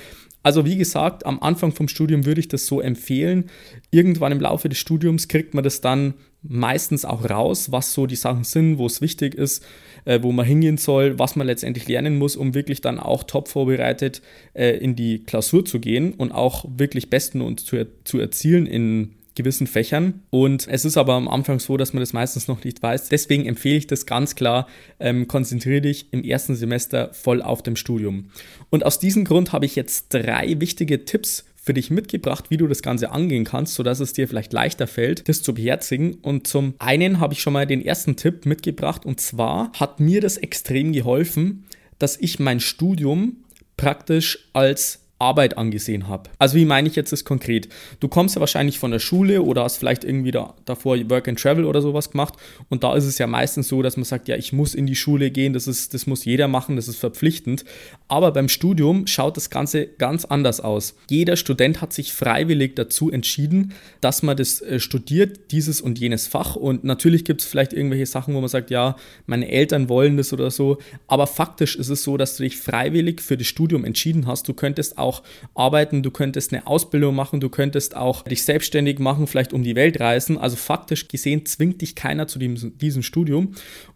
Also 0.46 0.64
wie 0.64 0.76
gesagt, 0.76 1.26
am 1.26 1.43
Anfang 1.43 1.72
vom 1.72 1.88
Studium 1.88 2.25
würde 2.25 2.38
ich 2.38 2.46
das 2.46 2.69
so 2.69 2.81
empfehlen. 2.81 3.46
Irgendwann 3.90 4.31
im 4.31 4.38
Laufe 4.38 4.69
des 4.69 4.78
Studiums 4.78 5.26
kriegt 5.26 5.54
man 5.54 5.64
das 5.64 5.81
dann 5.81 6.14
meistens 6.40 7.04
auch 7.04 7.28
raus, 7.28 7.72
was 7.72 7.93
so 7.93 8.06
die 8.06 8.14
Sachen 8.14 8.44
sind, 8.44 8.78
wo 8.78 8.87
es 8.87 9.00
wichtig 9.00 9.34
ist, 9.34 9.66
äh, 10.04 10.20
wo 10.22 10.31
man 10.31 10.46
hingehen 10.46 10.76
soll, 10.76 11.19
was 11.19 11.34
man 11.34 11.48
letztendlich 11.48 11.88
lernen 11.88 12.16
muss, 12.16 12.37
um 12.37 12.54
wirklich 12.54 12.81
dann 12.81 13.00
auch 13.00 13.25
top 13.25 13.48
vorbereitet 13.48 14.22
äh, 14.54 14.76
in 14.76 14.94
die 14.94 15.25
Klausur 15.25 15.65
zu 15.65 15.81
gehen 15.81 16.15
und 16.15 16.31
auch 16.31 16.65
wirklich 16.69 17.10
besten 17.10 17.41
und 17.41 17.58
zu, 17.58 17.84
zu 18.05 18.20
erzielen 18.20 18.67
in 18.67 19.16
gewissen 19.36 19.69
Fächern. 19.69 20.22
Und 20.31 20.66
es 20.69 20.84
ist 20.84 20.96
aber 20.96 21.14
am 21.14 21.28
Anfang 21.28 21.60
so, 21.60 21.76
dass 21.76 21.93
man 21.93 22.00
das 22.00 22.12
meistens 22.12 22.48
noch 22.48 22.64
nicht 22.64 22.82
weiß. 22.82 23.08
Deswegen 23.08 23.46
empfehle 23.46 23.76
ich 23.76 23.86
das 23.86 24.06
ganz 24.06 24.34
klar, 24.34 24.66
ähm, 24.98 25.28
konzentriere 25.28 25.82
dich 25.82 26.12
im 26.12 26.24
ersten 26.24 26.56
Semester 26.56 27.12
voll 27.12 27.40
auf 27.40 27.62
dem 27.62 27.76
Studium. 27.76 28.31
Und 28.70 28.84
aus 28.84 28.98
diesem 28.98 29.24
Grund 29.24 29.52
habe 29.52 29.66
ich 29.66 29.76
jetzt 29.76 30.08
drei 30.08 30.56
wichtige 30.58 31.05
Tipps 31.05 31.44
für 31.66 31.74
dich 31.74 31.90
mitgebracht, 31.90 32.44
wie 32.48 32.56
du 32.56 32.69
das 32.69 32.81
Ganze 32.81 33.10
angehen 33.10 33.44
kannst, 33.44 33.74
sodass 33.74 33.98
es 33.98 34.12
dir 34.12 34.28
vielleicht 34.28 34.52
leichter 34.52 34.86
fällt, 34.86 35.28
das 35.28 35.43
zu 35.43 35.52
beherzigen. 35.52 36.14
Und 36.14 36.46
zum 36.46 36.74
einen 36.78 37.19
habe 37.19 37.34
ich 37.34 37.40
schon 37.43 37.52
mal 37.52 37.66
den 37.66 37.84
ersten 37.84 38.16
Tipp 38.16 38.46
mitgebracht 38.46 39.05
und 39.05 39.20
zwar 39.20 39.72
hat 39.72 39.98
mir 39.98 40.20
das 40.20 40.36
extrem 40.36 40.93
geholfen, 40.93 41.64
dass 41.98 42.16
ich 42.19 42.38
mein 42.38 42.60
Studium 42.60 43.38
praktisch 43.76 44.48
als 44.52 45.06
Arbeit 45.19 45.56
angesehen 45.56 46.08
habe. 46.08 46.29
Also 46.39 46.56
wie 46.56 46.67
meine 46.67 46.89
ich 46.89 46.96
jetzt 46.96 47.11
das 47.11 47.25
konkret? 47.25 47.69
Du 48.01 48.08
kommst 48.08 48.35
ja 48.35 48.41
wahrscheinlich 48.41 48.79
von 48.79 48.91
der 48.91 48.99
Schule 48.99 49.43
oder 49.43 49.65
hast 49.65 49.79
vielleicht 49.79 50.05
irgendwie 50.05 50.31
da, 50.31 50.55
davor 50.67 50.99
Work 51.08 51.29
and 51.29 51.41
Travel 51.41 51.65
oder 51.65 51.81
sowas 51.81 52.11
gemacht 52.11 52.35
und 52.69 52.85
da 52.85 52.94
ist 52.94 53.06
es 53.06 53.17
ja 53.17 53.27
meistens 53.27 53.69
so, 53.69 53.81
dass 53.81 53.96
man 53.96 54.05
sagt, 54.05 54.29
ja, 54.29 54.37
ich 54.37 54.53
muss 54.53 54.75
in 54.75 54.87
die 54.87 54.94
Schule 54.94 55.31
gehen, 55.31 55.55
das, 55.55 55.67
ist, 55.67 55.94
das 55.94 56.06
muss 56.06 56.27
jeder 56.27 56.49
machen, 56.49 56.77
das 56.77 56.89
ist 56.89 56.99
verpflichtend. 56.99 57.65
Aber 58.08 58.31
beim 58.31 58.49
Studium 58.49 59.06
schaut 59.06 59.37
das 59.37 59.49
Ganze 59.49 59.87
ganz 59.87 60.27
anders 60.27 60.61
aus. 60.61 60.94
Jeder 61.08 61.37
Student 61.37 61.81
hat 61.81 61.94
sich 61.94 62.13
freiwillig 62.13 62.77
dazu 62.77 63.11
entschieden, 63.11 63.73
dass 64.03 64.23
man 64.23 64.37
das 64.37 64.61
äh, 64.61 64.81
studiert, 64.81 65.51
dieses 65.51 65.81
und 65.81 65.99
jenes 65.99 66.27
Fach 66.27 66.56
und 66.56 66.85
natürlich 66.85 67.25
gibt 67.25 67.41
es 67.41 67.46
vielleicht 67.46 67.73
irgendwelche 67.73 68.06
Sachen, 68.06 68.35
wo 68.35 68.41
man 68.41 68.49
sagt, 68.49 68.70
ja, 68.70 68.96
meine 69.25 69.51
Eltern 69.51 69.89
wollen 69.89 70.19
das 70.19 70.35
oder 70.35 70.51
so, 70.51 70.77
aber 71.06 71.27
faktisch 71.27 71.75
ist 71.77 71.89
es 71.89 72.03
so, 72.03 72.19
dass 72.19 72.37
du 72.37 72.43
dich 72.43 72.58
freiwillig 72.58 73.23
für 73.23 73.39
das 73.39 73.46
Studium 73.46 73.85
entschieden 73.85 74.27
hast. 74.27 74.46
Du 74.49 74.53
könntest 74.53 74.99
auch 74.99 75.06
auch 75.06 75.22
arbeiten, 75.55 76.03
du 76.03 76.10
könntest 76.10 76.53
eine 76.53 76.67
Ausbildung 76.67 77.15
machen, 77.15 77.41
du 77.41 77.48
könntest 77.48 77.96
auch 77.96 78.22
dich 78.22 78.44
selbstständig 78.44 78.98
machen, 78.98 79.27
vielleicht 79.27 79.53
um 79.53 79.63
die 79.63 79.77
Welt 79.77 80.01
reisen. 80.01 80.39
Also 80.39 80.56
faktisch 80.56 81.08
gesehen 81.08 81.46
zwingt 81.46 81.81
dich 81.81 81.94
keiner 81.94 82.27
zu 82.27 82.39
diesem, 82.39 82.77
diesem 82.79 83.03
Studium. 83.03 83.55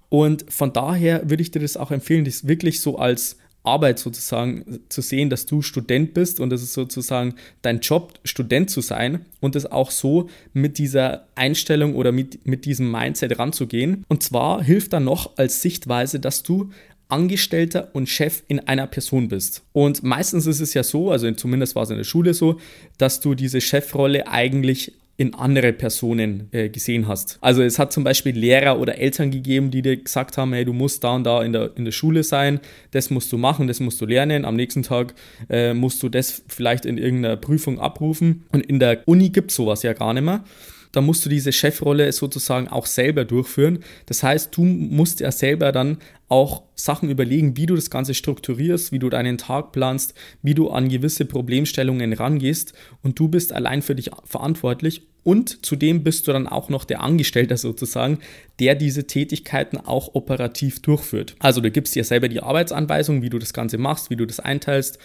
Und 0.09 0.51
von 0.51 0.73
daher 0.73 1.29
würde 1.29 1.43
ich 1.43 1.51
dir 1.51 1.61
das 1.61 1.77
auch 1.77 1.91
empfehlen, 1.91 2.25
das 2.25 2.47
wirklich 2.47 2.81
so 2.81 2.99
als 2.99 3.37
Arbeit 3.63 3.99
sozusagen 3.99 4.81
zu 4.89 5.03
sehen, 5.03 5.29
dass 5.29 5.45
du 5.45 5.61
Student 5.61 6.15
bist 6.15 6.41
und 6.41 6.51
das 6.51 6.63
ist 6.63 6.73
sozusagen 6.73 7.35
dein 7.61 7.81
Job, 7.81 8.19
Student 8.25 8.71
zu 8.71 8.81
sein 8.81 9.27
und 9.41 9.55
das 9.55 9.71
auch 9.71 9.91
so 9.91 10.31
mit 10.55 10.79
dieser 10.79 11.27
Einstellung 11.35 11.95
oder 11.95 12.11
mit, 12.11 12.47
mit 12.47 12.65
diesem 12.65 12.91
Mindset 12.91 13.39
ranzugehen. 13.39 14.05
Und 14.09 14.23
zwar 14.23 14.63
hilft 14.63 14.95
dann 14.95 15.05
noch 15.05 15.37
als 15.37 15.61
Sichtweise, 15.61 16.21
dass 16.21 16.43
du 16.43 16.71
Angestellter 17.13 17.91
und 17.93 18.09
Chef 18.09 18.43
in 18.49 18.61
einer 18.61 18.87
Person 18.87 19.29
bist. 19.29 19.63
Und 19.73 20.03
meistens 20.03 20.47
ist 20.47 20.61
es 20.61 20.75
ja 20.75 20.83
so, 20.83 21.11
also 21.11 21.31
zumindest 21.33 21.75
war 21.75 21.83
es 21.83 21.91
in 21.91 21.97
der 21.97 22.05
Schule 22.05 22.35
so, 22.35 22.59
dass 22.99 23.21
du 23.21 23.35
diese 23.35 23.61
Chefrolle 23.61 24.29
eigentlich 24.29 24.93
in 25.21 25.35
andere 25.35 25.75
Personen 25.75 26.49
äh, 26.53 26.71
gesehen 26.71 27.07
hast. 27.07 27.37
Also 27.43 27.63
es 27.63 27.79
hat 27.79 27.93
zum 27.93 28.05
Beispiel 28.05 28.35
Lehrer 28.35 28.81
oder 28.81 28.97
Eltern 28.97 29.31
gegeben, 29.31 29.71
die 29.71 29.83
dir 29.83 29.99
gesagt 29.99 30.39
haben, 30.39 30.55
hey, 30.55 30.65
du 30.65 30.73
musst 30.73 31.05
da 31.05 31.15
und 31.15 31.25
da 31.25 31.43
in 31.43 31.53
der, 31.53 31.77
in 31.77 31.85
der 31.85 31.93
Schule 31.93 32.23
sein, 32.23 32.59
das 32.93 33.11
musst 33.11 33.31
du 33.31 33.37
machen, 33.37 33.67
das 33.67 33.81
musst 33.81 34.01
du 34.01 34.07
lernen, 34.07 34.47
am 34.47 34.57
nächsten 34.57 34.83
Tag 34.83 35.13
äh, 35.51 35.75
musst 35.75 36.03
du 36.03 36.09
das 36.09 36.43
vielleicht 36.49 36.87
in 36.87 36.97
irgendeiner 36.97 37.37
Prüfung 37.37 37.79
abrufen. 37.79 38.45
Und 38.51 38.65
in 38.65 38.79
der 38.79 39.07
Uni 39.07 39.29
gibt 39.29 39.51
es 39.51 39.57
sowas 39.57 39.83
ja 39.83 39.93
gar 39.93 40.15
nicht 40.15 40.25
mehr 40.25 40.43
da 40.93 41.01
musst 41.01 41.25
du 41.25 41.29
diese 41.29 41.53
Chefrolle 41.53 42.11
sozusagen 42.13 42.69
auch 42.69 42.87
selber 42.87 43.25
durchführen. 43.25 43.81
Das 44.07 44.23
heißt, 44.23 44.57
du 44.57 44.65
musst 44.65 45.21
ja 45.21 45.31
selber 45.31 45.73
dann 45.73 45.99
auch 46.29 46.63
Sachen 46.75 47.11
überlegen, 47.11 47.57
wie 47.57 47.67
du 47.67 47.75
das 47.75 47.91
Ganze 47.91 48.15
strukturierst, 48.15 48.93
wie 48.93 48.99
du 48.99 49.09
deinen 49.09 49.39
Tag 49.39 49.73
planst, 49.73 50.15
wie 50.43 50.55
du 50.55 50.71
an 50.71 50.89
gewisse 50.89 51.25
Problemstellungen 51.25 52.13
rangehst 52.13 52.73
und 53.03 53.19
du 53.19 53.29
bist 53.29 53.53
allein 53.53 53.83
für 53.83 53.95
dich 53.95 54.11
verantwortlich 54.25 55.07
und 55.23 55.65
zudem 55.65 56.03
bist 56.03 56.27
du 56.27 56.33
dann 56.33 56.47
auch 56.47 56.69
noch 56.69 56.85
der 56.85 57.03
Angestellte 57.03 57.57
sozusagen, 57.57 58.19
der 58.59 58.75
diese 58.75 59.07
Tätigkeiten 59.07 59.79
auch 59.79 60.15
operativ 60.15 60.83
durchführt. 60.83 61.35
Also 61.39 61.61
du 61.61 61.71
gibst 61.71 61.95
dir 61.95 62.05
selber 62.05 62.29
die 62.29 62.43
Arbeitsanweisung, 62.43 63.23
wie 63.23 63.31
du 63.31 63.39
das 63.39 63.53
Ganze 63.53 63.79
machst, 63.79 64.11
wie 64.11 64.17
du 64.17 64.27
das 64.27 64.41
einteilst 64.41 64.99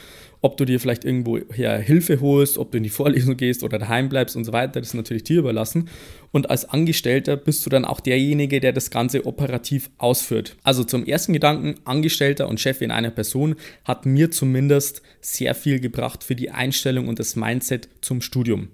ob 0.46 0.58
du 0.58 0.66
dir 0.66 0.80
vielleicht 0.80 1.04
irgendwo 1.04 1.40
Hilfe 1.40 2.22
holst, 2.22 2.60
ob 2.60 2.72
du 2.72 2.78
in 2.78 2.84
die 2.84 2.90
Vorlesung 2.92 3.36
gehst 3.36 3.64
oder 3.64 3.80
daheim 3.80 4.10
bleibst 4.10 4.36
und 4.36 4.44
so 4.44 4.54
weiter, 4.54 4.80
das 4.80 4.90
ist 4.90 4.94
natürlich 4.94 5.24
dir 5.24 5.40
überlassen. 5.40 5.90
Und 6.32 6.52
als 6.52 6.70
Angestellter 6.70 7.36
bist 7.36 7.66
du 7.66 7.72
dann 7.72 7.84
auch 7.84 8.00
derjenige, 8.00 8.60
der 8.60 8.72
das 8.72 8.92
Ganze 8.92 9.26
operativ 9.26 9.90
ausführt. 9.98 10.56
Also 10.62 10.84
zum 10.84 11.04
ersten 11.04 11.34
Gedanken, 11.34 11.80
Angestellter 11.84 12.48
und 12.48 12.60
Chef 12.60 12.82
in 12.82 12.92
einer 12.92 13.10
Person 13.10 13.56
hat 13.86 14.06
mir 14.06 14.30
zumindest 14.30 15.02
sehr 15.20 15.56
viel 15.56 15.80
gebracht 15.80 16.24
für 16.24 16.36
die 16.36 16.52
Einstellung 16.52 17.08
und 17.08 17.18
das 17.18 17.36
Mindset 17.36 17.90
zum 18.02 18.22
Studium. 18.22 18.70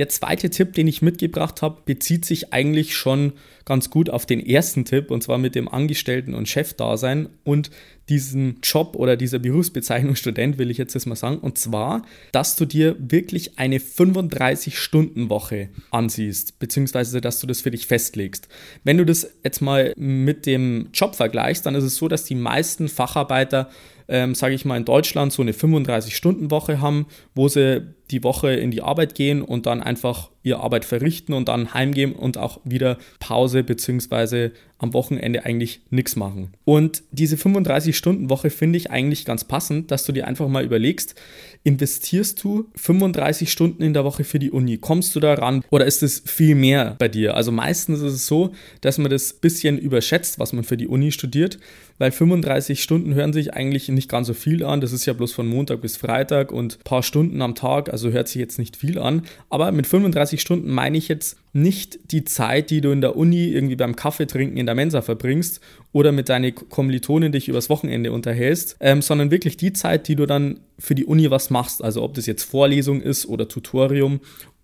Der 0.00 0.08
zweite 0.08 0.48
Tipp, 0.48 0.72
den 0.72 0.88
ich 0.88 1.02
mitgebracht 1.02 1.60
habe, 1.60 1.82
bezieht 1.84 2.24
sich 2.24 2.54
eigentlich 2.54 2.96
schon 2.96 3.34
ganz 3.66 3.90
gut 3.90 4.08
auf 4.08 4.24
den 4.24 4.40
ersten 4.40 4.86
Tipp, 4.86 5.10
und 5.10 5.22
zwar 5.22 5.36
mit 5.36 5.54
dem 5.54 5.68
Angestellten- 5.68 6.32
und 6.32 6.48
Chefdasein 6.48 7.28
und 7.44 7.70
diesen 8.08 8.60
Job 8.62 8.96
oder 8.96 9.18
dieser 9.18 9.38
Berufsbezeichnung 9.38 10.16
Student, 10.16 10.56
will 10.56 10.70
ich 10.70 10.78
jetzt 10.78 10.94
das 10.94 11.04
mal 11.04 11.16
sagen. 11.16 11.36
Und 11.36 11.58
zwar, 11.58 12.00
dass 12.32 12.56
du 12.56 12.64
dir 12.64 12.96
wirklich 12.98 13.58
eine 13.58 13.76
35-Stunden-Woche 13.76 15.68
ansiehst, 15.90 16.58
beziehungsweise 16.58 17.20
dass 17.20 17.38
du 17.38 17.46
das 17.46 17.60
für 17.60 17.70
dich 17.70 17.86
festlegst. 17.86 18.48
Wenn 18.84 18.96
du 18.96 19.04
das 19.04 19.30
jetzt 19.44 19.60
mal 19.60 19.92
mit 19.98 20.46
dem 20.46 20.88
Job 20.94 21.14
vergleichst, 21.14 21.66
dann 21.66 21.74
ist 21.74 21.84
es 21.84 21.96
so, 21.96 22.08
dass 22.08 22.24
die 22.24 22.36
meisten 22.36 22.88
Facharbeiter 22.88 23.68
ähm, 24.10 24.34
sage 24.34 24.54
ich 24.56 24.64
mal, 24.64 24.76
in 24.76 24.84
Deutschland 24.84 25.32
so 25.32 25.40
eine 25.40 25.52
35-Stunden-Woche 25.52 26.80
haben, 26.80 27.06
wo 27.34 27.46
sie 27.46 27.94
die 28.10 28.24
Woche 28.24 28.52
in 28.52 28.70
die 28.70 28.82
Arbeit 28.82 29.14
gehen 29.14 29.42
und 29.42 29.66
dann 29.66 29.82
einfach 29.82 30.30
ihre 30.42 30.60
Arbeit 30.60 30.84
verrichten 30.84 31.34
und 31.34 31.48
dann 31.48 31.74
heimgehen 31.74 32.12
und 32.12 32.38
auch 32.38 32.60
wieder 32.64 32.96
Pause 33.18 33.62
bzw. 33.62 34.50
am 34.78 34.94
Wochenende 34.94 35.44
eigentlich 35.44 35.82
nichts 35.90 36.16
machen. 36.16 36.54
Und 36.64 37.02
diese 37.10 37.36
35-Stunden-Woche 37.36 38.48
finde 38.48 38.78
ich 38.78 38.90
eigentlich 38.90 39.26
ganz 39.26 39.44
passend, 39.44 39.90
dass 39.90 40.04
du 40.04 40.12
dir 40.12 40.26
einfach 40.26 40.48
mal 40.48 40.64
überlegst, 40.64 41.14
investierst 41.62 42.42
du 42.42 42.68
35 42.74 43.52
Stunden 43.52 43.82
in 43.82 43.92
der 43.92 44.04
Woche 44.04 44.24
für 44.24 44.38
die 44.38 44.50
Uni? 44.50 44.78
Kommst 44.78 45.14
du 45.14 45.20
da 45.20 45.34
ran 45.34 45.62
oder 45.68 45.84
ist 45.84 46.02
es 46.02 46.22
viel 46.24 46.54
mehr 46.54 46.96
bei 46.98 47.08
dir? 47.08 47.36
Also 47.36 47.52
meistens 47.52 48.00
ist 48.00 48.14
es 48.14 48.26
so, 48.26 48.52
dass 48.80 48.96
man 48.96 49.10
das 49.10 49.34
bisschen 49.34 49.78
überschätzt, 49.78 50.38
was 50.38 50.54
man 50.54 50.64
für 50.64 50.78
die 50.78 50.88
Uni 50.88 51.12
studiert, 51.12 51.58
weil 51.98 52.12
35 52.12 52.82
Stunden 52.82 53.12
hören 53.12 53.34
sich 53.34 53.52
eigentlich 53.52 53.90
nicht 53.90 54.08
ganz 54.08 54.26
so 54.26 54.32
viel 54.32 54.64
an. 54.64 54.80
Das 54.80 54.92
ist 54.92 55.04
ja 55.04 55.12
bloß 55.12 55.34
von 55.34 55.46
Montag 55.46 55.82
bis 55.82 55.98
Freitag 55.98 56.50
und 56.50 56.78
ein 56.78 56.84
paar 56.84 57.02
Stunden 57.02 57.42
am 57.42 57.54
Tag, 57.54 57.90
also 57.92 57.99
hört 58.08 58.28
sich 58.28 58.40
jetzt 58.40 58.58
nicht 58.58 58.76
viel 58.76 58.98
an. 58.98 59.22
Aber 59.50 59.70
mit 59.72 59.86
35 59.86 60.40
Stunden 60.40 60.70
meine 60.70 60.96
ich 60.96 61.08
jetzt 61.08 61.36
nicht 61.52 62.12
die 62.12 62.24
Zeit, 62.24 62.70
die 62.70 62.80
du 62.80 62.90
in 62.90 63.02
der 63.02 63.16
Uni 63.16 63.48
irgendwie 63.48 63.76
beim 63.76 63.96
Kaffee 63.96 64.26
trinken 64.26 64.56
in 64.56 64.66
der 64.66 64.74
Mensa 64.74 65.02
verbringst 65.02 65.60
oder 65.92 66.12
mit 66.12 66.28
deinen 66.30 66.54
Kommilitonen 66.54 67.32
dich 67.32 67.48
übers 67.48 67.68
Wochenende 67.68 68.12
unterhältst, 68.12 68.76
ähm, 68.80 69.02
sondern 69.02 69.30
wirklich 69.30 69.56
die 69.56 69.72
Zeit, 69.72 70.08
die 70.08 70.16
du 70.16 70.24
dann 70.24 70.60
für 70.78 70.94
die 70.94 71.04
Uni 71.04 71.30
was 71.30 71.50
machst. 71.50 71.84
Also 71.84 72.02
ob 72.02 72.14
das 72.14 72.26
jetzt 72.26 72.44
Vorlesung 72.44 73.02
ist 73.02 73.26
oder 73.26 73.46
Tutorium 73.46 74.20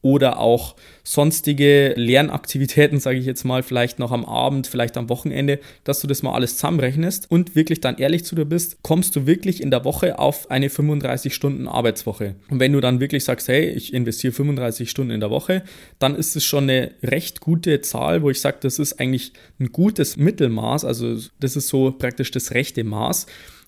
oder 0.06 0.38
auch 0.38 0.76
sonstige 1.02 1.94
Lernaktivitäten, 1.96 3.00
sage 3.00 3.18
ich 3.18 3.26
jetzt 3.26 3.42
mal, 3.42 3.64
vielleicht 3.64 3.98
noch 3.98 4.12
am 4.12 4.25
Abend, 4.25 4.68
vielleicht 4.68 4.96
am 4.96 5.08
Wochenende, 5.08 5.58
dass 5.82 5.98
du 5.98 6.06
das 6.06 6.22
mal 6.22 6.32
alles 6.32 6.54
zusammenrechnest 6.54 7.28
und 7.28 7.56
wirklich 7.56 7.80
dann 7.80 7.98
ehrlich 7.98 8.25
zu 8.25 8.36
dir 8.36 8.44
bist, 8.44 8.78
kommst 8.82 9.16
du 9.16 9.26
wirklich 9.26 9.60
in 9.60 9.72
der 9.72 9.84
Woche 9.84 10.20
auf 10.20 10.48
eine 10.48 10.70
35 10.70 11.34
Stunden 11.34 11.66
Arbeitswoche. 11.66 12.36
Und 12.48 12.60
wenn 12.60 12.72
du 12.72 12.80
dann 12.80 13.00
wirklich 13.00 13.25
sagst, 13.25 13.48
hey, 13.48 13.68
ich 13.68 13.92
investiere 13.92 14.32
35 14.32 14.88
Stunden 14.88 15.10
in 15.10 15.20
der 15.20 15.30
Woche, 15.30 15.64
dann 15.98 16.14
ist 16.14 16.36
es 16.36 16.44
schon 16.44 16.64
eine 16.64 16.92
recht 17.02 17.40
gute 17.40 17.80
Zahl, 17.80 18.22
wo 18.22 18.30
ich 18.30 18.40
sage, 18.40 18.58
das 18.60 18.78
ist 18.78 19.00
eigentlich 19.00 19.32
ein 19.58 19.72
gutes 19.72 20.16
Mittelmaß, 20.16 20.84
also 20.84 21.16
das 21.40 21.56
ist 21.56 21.66
so 21.66 21.90
praktisch 21.90 22.30
das 22.30 22.52
rechte 22.52 22.84
Maß 22.84 23.26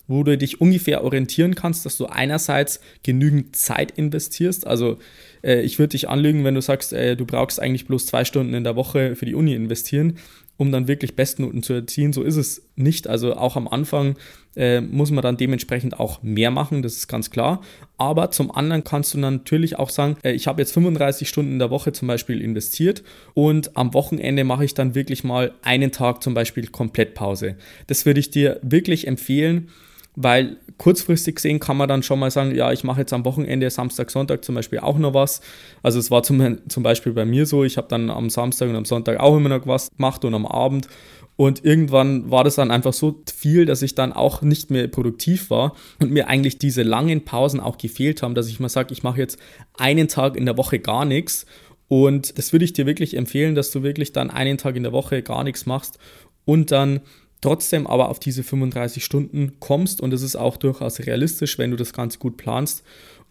wo 0.09 0.23
du 0.23 0.37
dich 0.37 0.59
ungefähr 0.59 1.03
orientieren 1.03 1.55
kannst, 1.55 1.85
dass 1.85 1.95
du 1.95 2.07
einerseits 2.07 2.81
genügend 3.03 3.55
Zeit 3.55 3.91
investierst. 3.91 4.65
Also 4.65 4.97
äh, 5.43 5.61
ich 5.61 5.77
würde 5.77 5.91
dich 5.91 6.09
anlügen, 6.09 6.43
wenn 6.43 6.55
du 6.55 6.61
sagst, 6.61 6.91
äh, 6.91 7.15
du 7.15 7.25
brauchst 7.25 7.61
eigentlich 7.61 7.85
bloß 7.85 8.07
zwei 8.07 8.25
Stunden 8.25 8.55
in 8.55 8.63
der 8.63 8.75
Woche 8.75 9.15
für 9.15 9.25
die 9.25 9.35
Uni 9.35 9.53
investieren, 9.53 10.17
um 10.57 10.71
dann 10.71 10.87
wirklich 10.87 11.15
Bestnoten 11.15 11.61
zu 11.61 11.73
erzielen. 11.73 12.11
So 12.11 12.23
ist 12.23 12.37
es 12.37 12.63
nicht. 12.75 13.07
Also 13.07 13.35
auch 13.35 13.55
am 13.55 13.67
Anfang 13.67 14.17
äh, 14.55 14.81
muss 14.81 15.11
man 15.11 15.21
dann 15.21 15.37
dementsprechend 15.37 15.99
auch 15.99 16.23
mehr 16.23 16.49
machen, 16.49 16.81
das 16.81 16.97
ist 16.97 17.07
ganz 17.07 17.29
klar. 17.29 17.61
Aber 17.97 18.31
zum 18.31 18.49
anderen 18.49 18.83
kannst 18.83 19.13
du 19.13 19.19
natürlich 19.19 19.77
auch 19.77 19.91
sagen, 19.91 20.17
äh, 20.23 20.31
ich 20.31 20.47
habe 20.47 20.59
jetzt 20.59 20.73
35 20.73 21.29
Stunden 21.29 21.51
in 21.51 21.59
der 21.59 21.69
Woche 21.69 21.93
zum 21.93 22.07
Beispiel 22.07 22.41
investiert 22.41 23.03
und 23.35 23.77
am 23.77 23.93
Wochenende 23.93 24.43
mache 24.43 24.65
ich 24.65 24.73
dann 24.73 24.95
wirklich 24.95 25.23
mal 25.23 25.53
einen 25.61 25.91
Tag 25.91 26.23
zum 26.23 26.33
Beispiel 26.33 26.65
komplett 26.65 27.13
Pause. 27.13 27.57
Das 27.85 28.07
würde 28.07 28.19
ich 28.19 28.31
dir 28.31 28.59
wirklich 28.63 29.05
empfehlen 29.05 29.69
weil 30.15 30.57
kurzfristig 30.77 31.35
gesehen 31.35 31.59
kann 31.59 31.77
man 31.77 31.87
dann 31.87 32.03
schon 32.03 32.19
mal 32.19 32.31
sagen, 32.31 32.55
ja, 32.55 32.71
ich 32.71 32.83
mache 32.83 33.01
jetzt 33.01 33.13
am 33.13 33.25
Wochenende, 33.25 33.69
Samstag, 33.69 34.09
Sonntag 34.11 34.43
zum 34.43 34.55
Beispiel 34.55 34.79
auch 34.79 34.97
noch 34.97 35.13
was. 35.13 35.41
Also 35.83 35.99
es 35.99 36.09
war 36.09 36.23
zum, 36.23 36.57
zum 36.67 36.83
Beispiel 36.83 37.13
bei 37.13 37.25
mir 37.25 37.45
so, 37.45 37.63
ich 37.63 37.77
habe 37.77 37.87
dann 37.87 38.09
am 38.09 38.29
Samstag 38.29 38.69
und 38.69 38.75
am 38.75 38.85
Sonntag 38.85 39.19
auch 39.19 39.37
immer 39.37 39.49
noch 39.49 39.67
was 39.67 39.91
gemacht 39.91 40.25
und 40.25 40.33
am 40.33 40.45
Abend. 40.45 40.87
Und 41.35 41.63
irgendwann 41.63 42.29
war 42.29 42.43
das 42.43 42.55
dann 42.55 42.69
einfach 42.69 42.91
so 42.91 43.21
viel, 43.33 43.65
dass 43.65 43.81
ich 43.81 43.95
dann 43.95 44.11
auch 44.11 44.41
nicht 44.41 44.71
mehr 44.71 44.89
produktiv 44.89 45.49
war 45.49 45.73
und 45.99 46.11
mir 46.11 46.27
eigentlich 46.27 46.57
diese 46.57 46.83
langen 46.83 47.23
Pausen 47.23 47.61
auch 47.61 47.77
gefehlt 47.77 48.21
haben, 48.21 48.35
dass 48.35 48.49
ich 48.49 48.59
mal 48.59 48.67
sage, 48.67 48.91
ich 48.91 49.03
mache 49.03 49.19
jetzt 49.19 49.39
einen 49.77 50.09
Tag 50.09 50.35
in 50.35 50.45
der 50.45 50.57
Woche 50.57 50.79
gar 50.79 51.05
nichts. 51.05 51.45
Und 51.87 52.37
das 52.37 52.51
würde 52.51 52.65
ich 52.65 52.73
dir 52.73 52.85
wirklich 52.85 53.15
empfehlen, 53.15 53.55
dass 53.55 53.71
du 53.71 53.83
wirklich 53.83 54.11
dann 54.11 54.29
einen 54.29 54.57
Tag 54.57 54.75
in 54.75 54.83
der 54.83 54.91
Woche 54.91 55.23
gar 55.23 55.45
nichts 55.45 55.65
machst 55.65 55.97
und 56.43 56.71
dann 56.71 56.99
trotzdem 57.41 57.87
aber 57.87 58.09
auf 58.09 58.19
diese 58.19 58.43
35 58.43 59.03
Stunden 59.03 59.59
kommst 59.59 60.01
und 60.01 60.13
es 60.13 60.21
ist 60.21 60.35
auch 60.35 60.57
durchaus 60.57 60.99
realistisch, 60.99 61.57
wenn 61.57 61.71
du 61.71 61.77
das 61.77 61.93
Ganze 61.93 62.19
gut 62.19 62.37
planst 62.37 62.83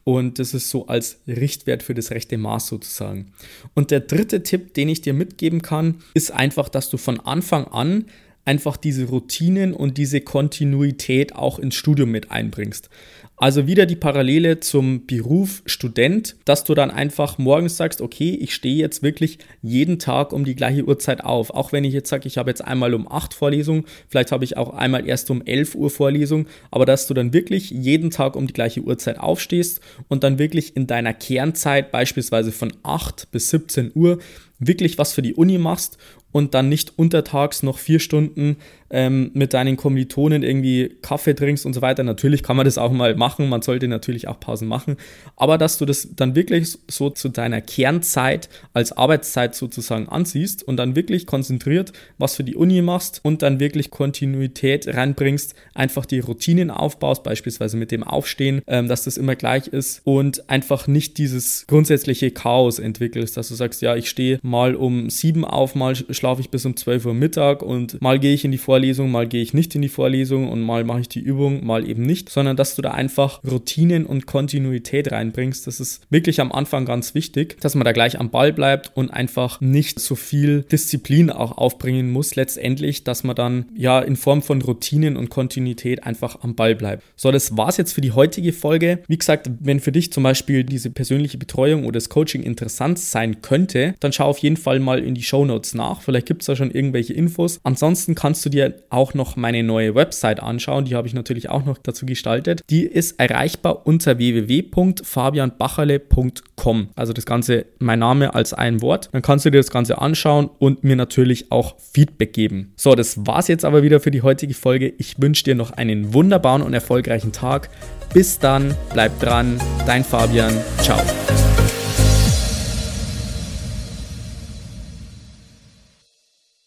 und 0.09 0.38
das 0.38 0.55
ist 0.55 0.71
so 0.71 0.87
als 0.87 1.21
Richtwert 1.27 1.83
für 1.83 1.93
das 1.93 2.11
rechte 2.11 2.38
Maß 2.38 2.69
sozusagen. 2.69 3.33
Und 3.75 3.91
der 3.91 4.00
dritte 4.00 4.43
Tipp, 4.43 4.73
den 4.73 4.88
ich 4.88 5.03
dir 5.03 5.12
mitgeben 5.12 5.61
kann, 5.61 5.97
ist 6.15 6.31
einfach, 6.31 6.71
dass 6.71 6.88
du 6.88 6.97
von 6.97 7.21
Anfang 7.21 7.67
an 7.67 8.07
einfach 8.49 8.78
diese 8.78 9.05
Routinen 9.05 9.75
und 9.75 9.99
diese 9.99 10.23
Kontinuität 10.23 11.37
auch 11.37 11.59
ins 11.59 11.75
Studium 11.75 12.11
mit 12.11 12.31
einbringst. 12.31 12.88
Also 13.37 13.67
wieder 13.67 13.85
die 13.85 13.95
Parallele 13.95 14.59
zum 14.59 15.07
Beruf 15.07 15.62
Student, 15.67 16.35
dass 16.47 16.64
du 16.64 16.75
dann 16.75 16.90
einfach 16.90 17.37
morgens 17.37 17.76
sagst, 17.76 18.00
okay, 18.00 18.31
ich 18.40 18.55
stehe 18.55 18.76
jetzt 18.76 19.02
wirklich 19.02 19.38
jeden 19.61 19.99
Tag 19.99 20.33
um 20.33 20.47
die 20.47 20.57
gleiche 20.57 20.85
Uhrzeit 20.85 21.23
auf. 21.23 21.50
Auch 21.50 21.73
wenn 21.73 21.85
ich 21.85 21.93
jetzt 21.93 22.09
sage, 22.09 22.26
ich 22.26 22.38
habe 22.38 22.50
jetzt 22.50 22.64
einmal 22.64 22.95
um 22.95 23.07
8 23.07 23.35
Vorlesung, 23.35 23.85
vielleicht 24.09 24.33
habe 24.33 24.45
ich 24.45 24.57
auch 24.57 24.71
einmal 24.71 25.07
erst 25.07 25.31
um 25.31 25.43
11 25.45 25.75
Uhr 25.75 25.90
Vorlesung, 25.90 26.47
aber 26.71 26.87
dass 26.87 27.07
du 27.07 27.12
dann 27.12 27.35
wirklich 27.35 27.71
jeden 27.71 28.11
Tag 28.11 28.35
um 28.35 28.47
die 28.47 28.55
gleiche 28.55 28.81
Uhrzeit 28.81 29.21
aufstehst 29.21 29.81
und 30.09 30.25
dann 30.25 30.38
wirklich 30.38 30.75
in 30.75 30.87
deiner 30.87 31.12
Kernzeit 31.12 31.93
beispielsweise 31.93 32.50
von 32.50 32.73
8 32.83 33.31
bis 33.31 33.50
17 33.50 33.93
Uhr 33.95 34.19
wirklich 34.59 34.99
was 34.99 35.12
für 35.12 35.23
die 35.23 35.35
Uni 35.35 35.59
machst 35.59 35.99
und 36.38 36.54
dann 36.54 36.68
nicht 36.68 36.99
untertags 36.99 37.64
noch 37.64 37.78
vier 37.78 37.99
Stunden 37.99 38.57
ähm, 38.90 39.30
mit 39.35 39.54
deinen 39.54 39.76
Kommilitonen 39.76 40.42
irgendwie 40.42 40.97
Kaffee 41.02 41.35
trinkst 41.35 41.66
und 41.66 41.75
so 41.75 41.83
weiter. 41.83 42.04
Natürlich 42.04 42.42
kann 42.42 42.57
man 42.57 42.64
das 42.64 42.78
auch 42.78 42.92
mal 42.92 43.14
machen, 43.16 43.49
man 43.49 43.62
sollte 43.62 43.88
natürlich 43.88 44.28
auch 44.28 44.40
Pausen 44.40 44.68
machen, 44.68 44.97
aber 45.37 45.59
dass 45.59 45.78
du 45.78 45.85
das 45.85 46.09
dann 46.14 46.35
wirklich 46.35 46.78
so 46.88 47.11
zu 47.11 47.28
deiner 47.28 47.61
Kernzeit 47.61 48.49
als 48.73 48.92
Arbeitszeit 48.92 49.54
sozusagen 49.54 50.09
ansiehst 50.09 50.62
und 50.62 50.76
dann 50.76 50.97
wirklich 50.97 51.26
konzentriert 51.26 51.92
was 52.18 52.37
für 52.37 52.45
die 52.45 52.54
Uni 52.54 52.83
machst 52.83 53.21
und 53.23 53.42
dann 53.42 53.61
wirklich 53.61 53.90
Kontinuität 53.90 54.87
reinbringst, 54.88 55.54
einfach 55.75 56.07
die 56.07 56.21
Routinen 56.21 56.71
aufbaust, 56.71 57.23
beispielsweise 57.23 57.76
mit 57.76 57.90
dem 57.90 58.02
Aufstehen, 58.02 58.62
ähm, 58.66 58.88
dass 58.88 59.04
das 59.04 59.16
immer 59.16 59.35
gleich 59.35 59.66
ist 59.66 60.02
und 60.04 60.49
einfach 60.49 60.87
nicht 60.87 61.18
dieses 61.18 61.66
grundsätzliche 61.66 62.30
Chaos 62.30 62.78
entwickelst, 62.78 63.37
dass 63.37 63.49
du 63.49 63.54
sagst, 63.54 63.83
ja, 63.83 63.97
ich 63.97 64.09
stehe 64.09 64.38
mal 64.42 64.75
um 64.75 65.11
sieben 65.11 65.45
auf, 65.45 65.75
mal 65.75 65.97
schlafe 65.97 66.28
ich 66.37 66.51
bis 66.51 66.65
um 66.65 66.77
12 66.77 67.07
Uhr 67.07 67.15
Mittag 67.15 67.63
und 67.63 68.01
mal 68.01 68.19
gehe 68.19 68.35
ich 68.35 68.45
in 68.45 68.53
die 68.53 68.59
Vorlesung 68.59 69.11
mal 69.11 69.27
gehe 69.27 69.43
ich 69.43 69.55
nicht 69.55 69.75
in 69.75 69.83
die 69.83 69.89
Vorlesung 69.89 70.49
und 70.49 70.61
mal 70.61 70.85
mache 70.85 71.01
ich 71.01 71.09
die 71.09 71.21
Übung, 71.21 71.65
mal 71.65 71.89
eben 71.89 72.03
nicht, 72.03 72.29
sondern 72.29 72.57
dass 72.57 72.77
du 72.77 72.83
da 72.83 72.93
einfach 72.93 73.43
Routinen 73.45 74.07
und 74.07 74.27
Kontinuität 74.27 75.13
reinbringst. 75.13 75.67
Das 75.67 75.81
ist 75.81 76.03
wirklich 76.11 76.41
am 76.41 76.53
Anfang 76.53 76.85
ganz 76.85 77.15
wichtig, 77.15 77.61
dass 77.61 77.75
man 77.75 77.85
da 77.85 77.93
gleich 77.93 78.19
am 78.19 78.31
Ball 78.31 78.53
bleibt 78.53 78.93
und 78.97 79.11
einfach 79.11 79.61
nicht 79.61 80.01
so 80.01 80.15
viel 80.15 80.63
Disziplin 80.63 81.31
auch 81.31 81.57
aufbringen 81.57 82.11
muss, 82.11 82.37
letztendlich, 82.37 83.05
dass 83.05 83.25
man 83.25 83.37
dann 83.37 83.67
ja 83.75 84.01
in 84.01 84.17
Form 84.17 84.43
von 84.43 84.63
Routinen 84.63 85.17
und 85.17 85.31
Kontinuität 85.31 86.05
einfach 86.05 86.43
am 86.43 86.55
Ball 86.55 86.75
bleibt. 86.75 87.03
So, 87.17 87.31
das 87.31 87.57
war's 87.57 87.77
jetzt 87.77 87.93
für 87.93 88.01
die 88.01 88.13
heutige 88.13 88.53
Folge. 88.53 89.01
Wie 89.09 89.19
gesagt, 89.19 89.51
wenn 89.61 89.81
für 89.81 89.93
dich 89.93 90.13
zum 90.13 90.23
Beispiel 90.23 90.65
diese 90.65 90.91
persönliche 90.91 91.39
Betreuung 91.39 91.85
oder 91.85 91.93
das 91.93 92.09
Coaching 92.09 92.43
interessant 92.43 92.99
sein 92.99 93.43
könnte, 93.43 93.95
dann 94.01 94.13
schau 94.13 94.27
auf 94.27 94.39
jeden 94.39 94.57
Fall 94.57 94.81
mal 94.81 95.03
in 95.03 95.15
die 95.15 95.23
Show 95.23 95.45
Notes 95.45 95.75
nach. 95.75 96.01
Vielleicht 96.09 96.27
gibt 96.27 96.41
es 96.41 96.47
da 96.47 96.57
schon 96.57 96.71
irgendwelche 96.71 97.12
Infos. 97.12 97.61
Ansonsten 97.65 98.15
kannst 98.15 98.43
du 98.47 98.49
dir 98.49 98.77
auch 98.88 99.12
noch 99.12 99.37
meine 99.37 99.62
neue 99.62 99.95
Website 99.95 100.43
anschauen. 100.43 100.87
Die 100.87 100.95
habe 100.95 101.07
ich 101.07 101.12
natürlich 101.12 101.50
auch 101.50 101.67
noch 101.67 101.77
dazu 101.77 102.07
gestaltet. 102.07 102.62
Die 102.71 102.87
ist 102.87 103.21
erreichbar 103.21 103.87
unter 103.87 104.17
www.fabianbacherle.com. 104.17 106.88
Also 106.95 107.12
das 107.12 107.27
Ganze, 107.27 107.67
mein 107.79 107.99
Name 107.99 108.35
als 108.35 108.55
ein 108.55 108.81
Wort. 108.81 109.11
Dann 109.12 109.21
kannst 109.21 109.45
du 109.45 109.50
dir 109.50 109.59
das 109.59 109.71
Ganze 109.71 109.99
anschauen 109.99 110.49
und 110.59 110.83
mir 110.83 110.97
natürlich 110.97 111.53
auch 111.53 111.79
Feedback 111.79 112.33
geben. 112.33 112.73
So, 112.77 112.95
das 112.95 113.27
war's 113.27 113.49
jetzt 113.49 113.67
aber 113.67 113.83
wieder 113.83 114.00
für 114.00 114.11
die 114.11 114.23
heutige 114.23 114.55
Folge. 114.55 114.95
Ich 114.97 115.21
wünsche 115.21 115.45
dir 115.45 115.57
noch 115.57 115.73
einen 115.73 116.15
wunderbaren 116.15 116.62
und 116.62 116.73
erfolgreichen 116.73 117.33
Tag. 117.33 117.69
Bis 118.15 118.38
dann, 118.38 118.75
bleib 118.95 119.21
dran, 119.21 119.61
dein 119.85 120.05
Fabian, 120.05 120.55
ciao. 120.81 121.03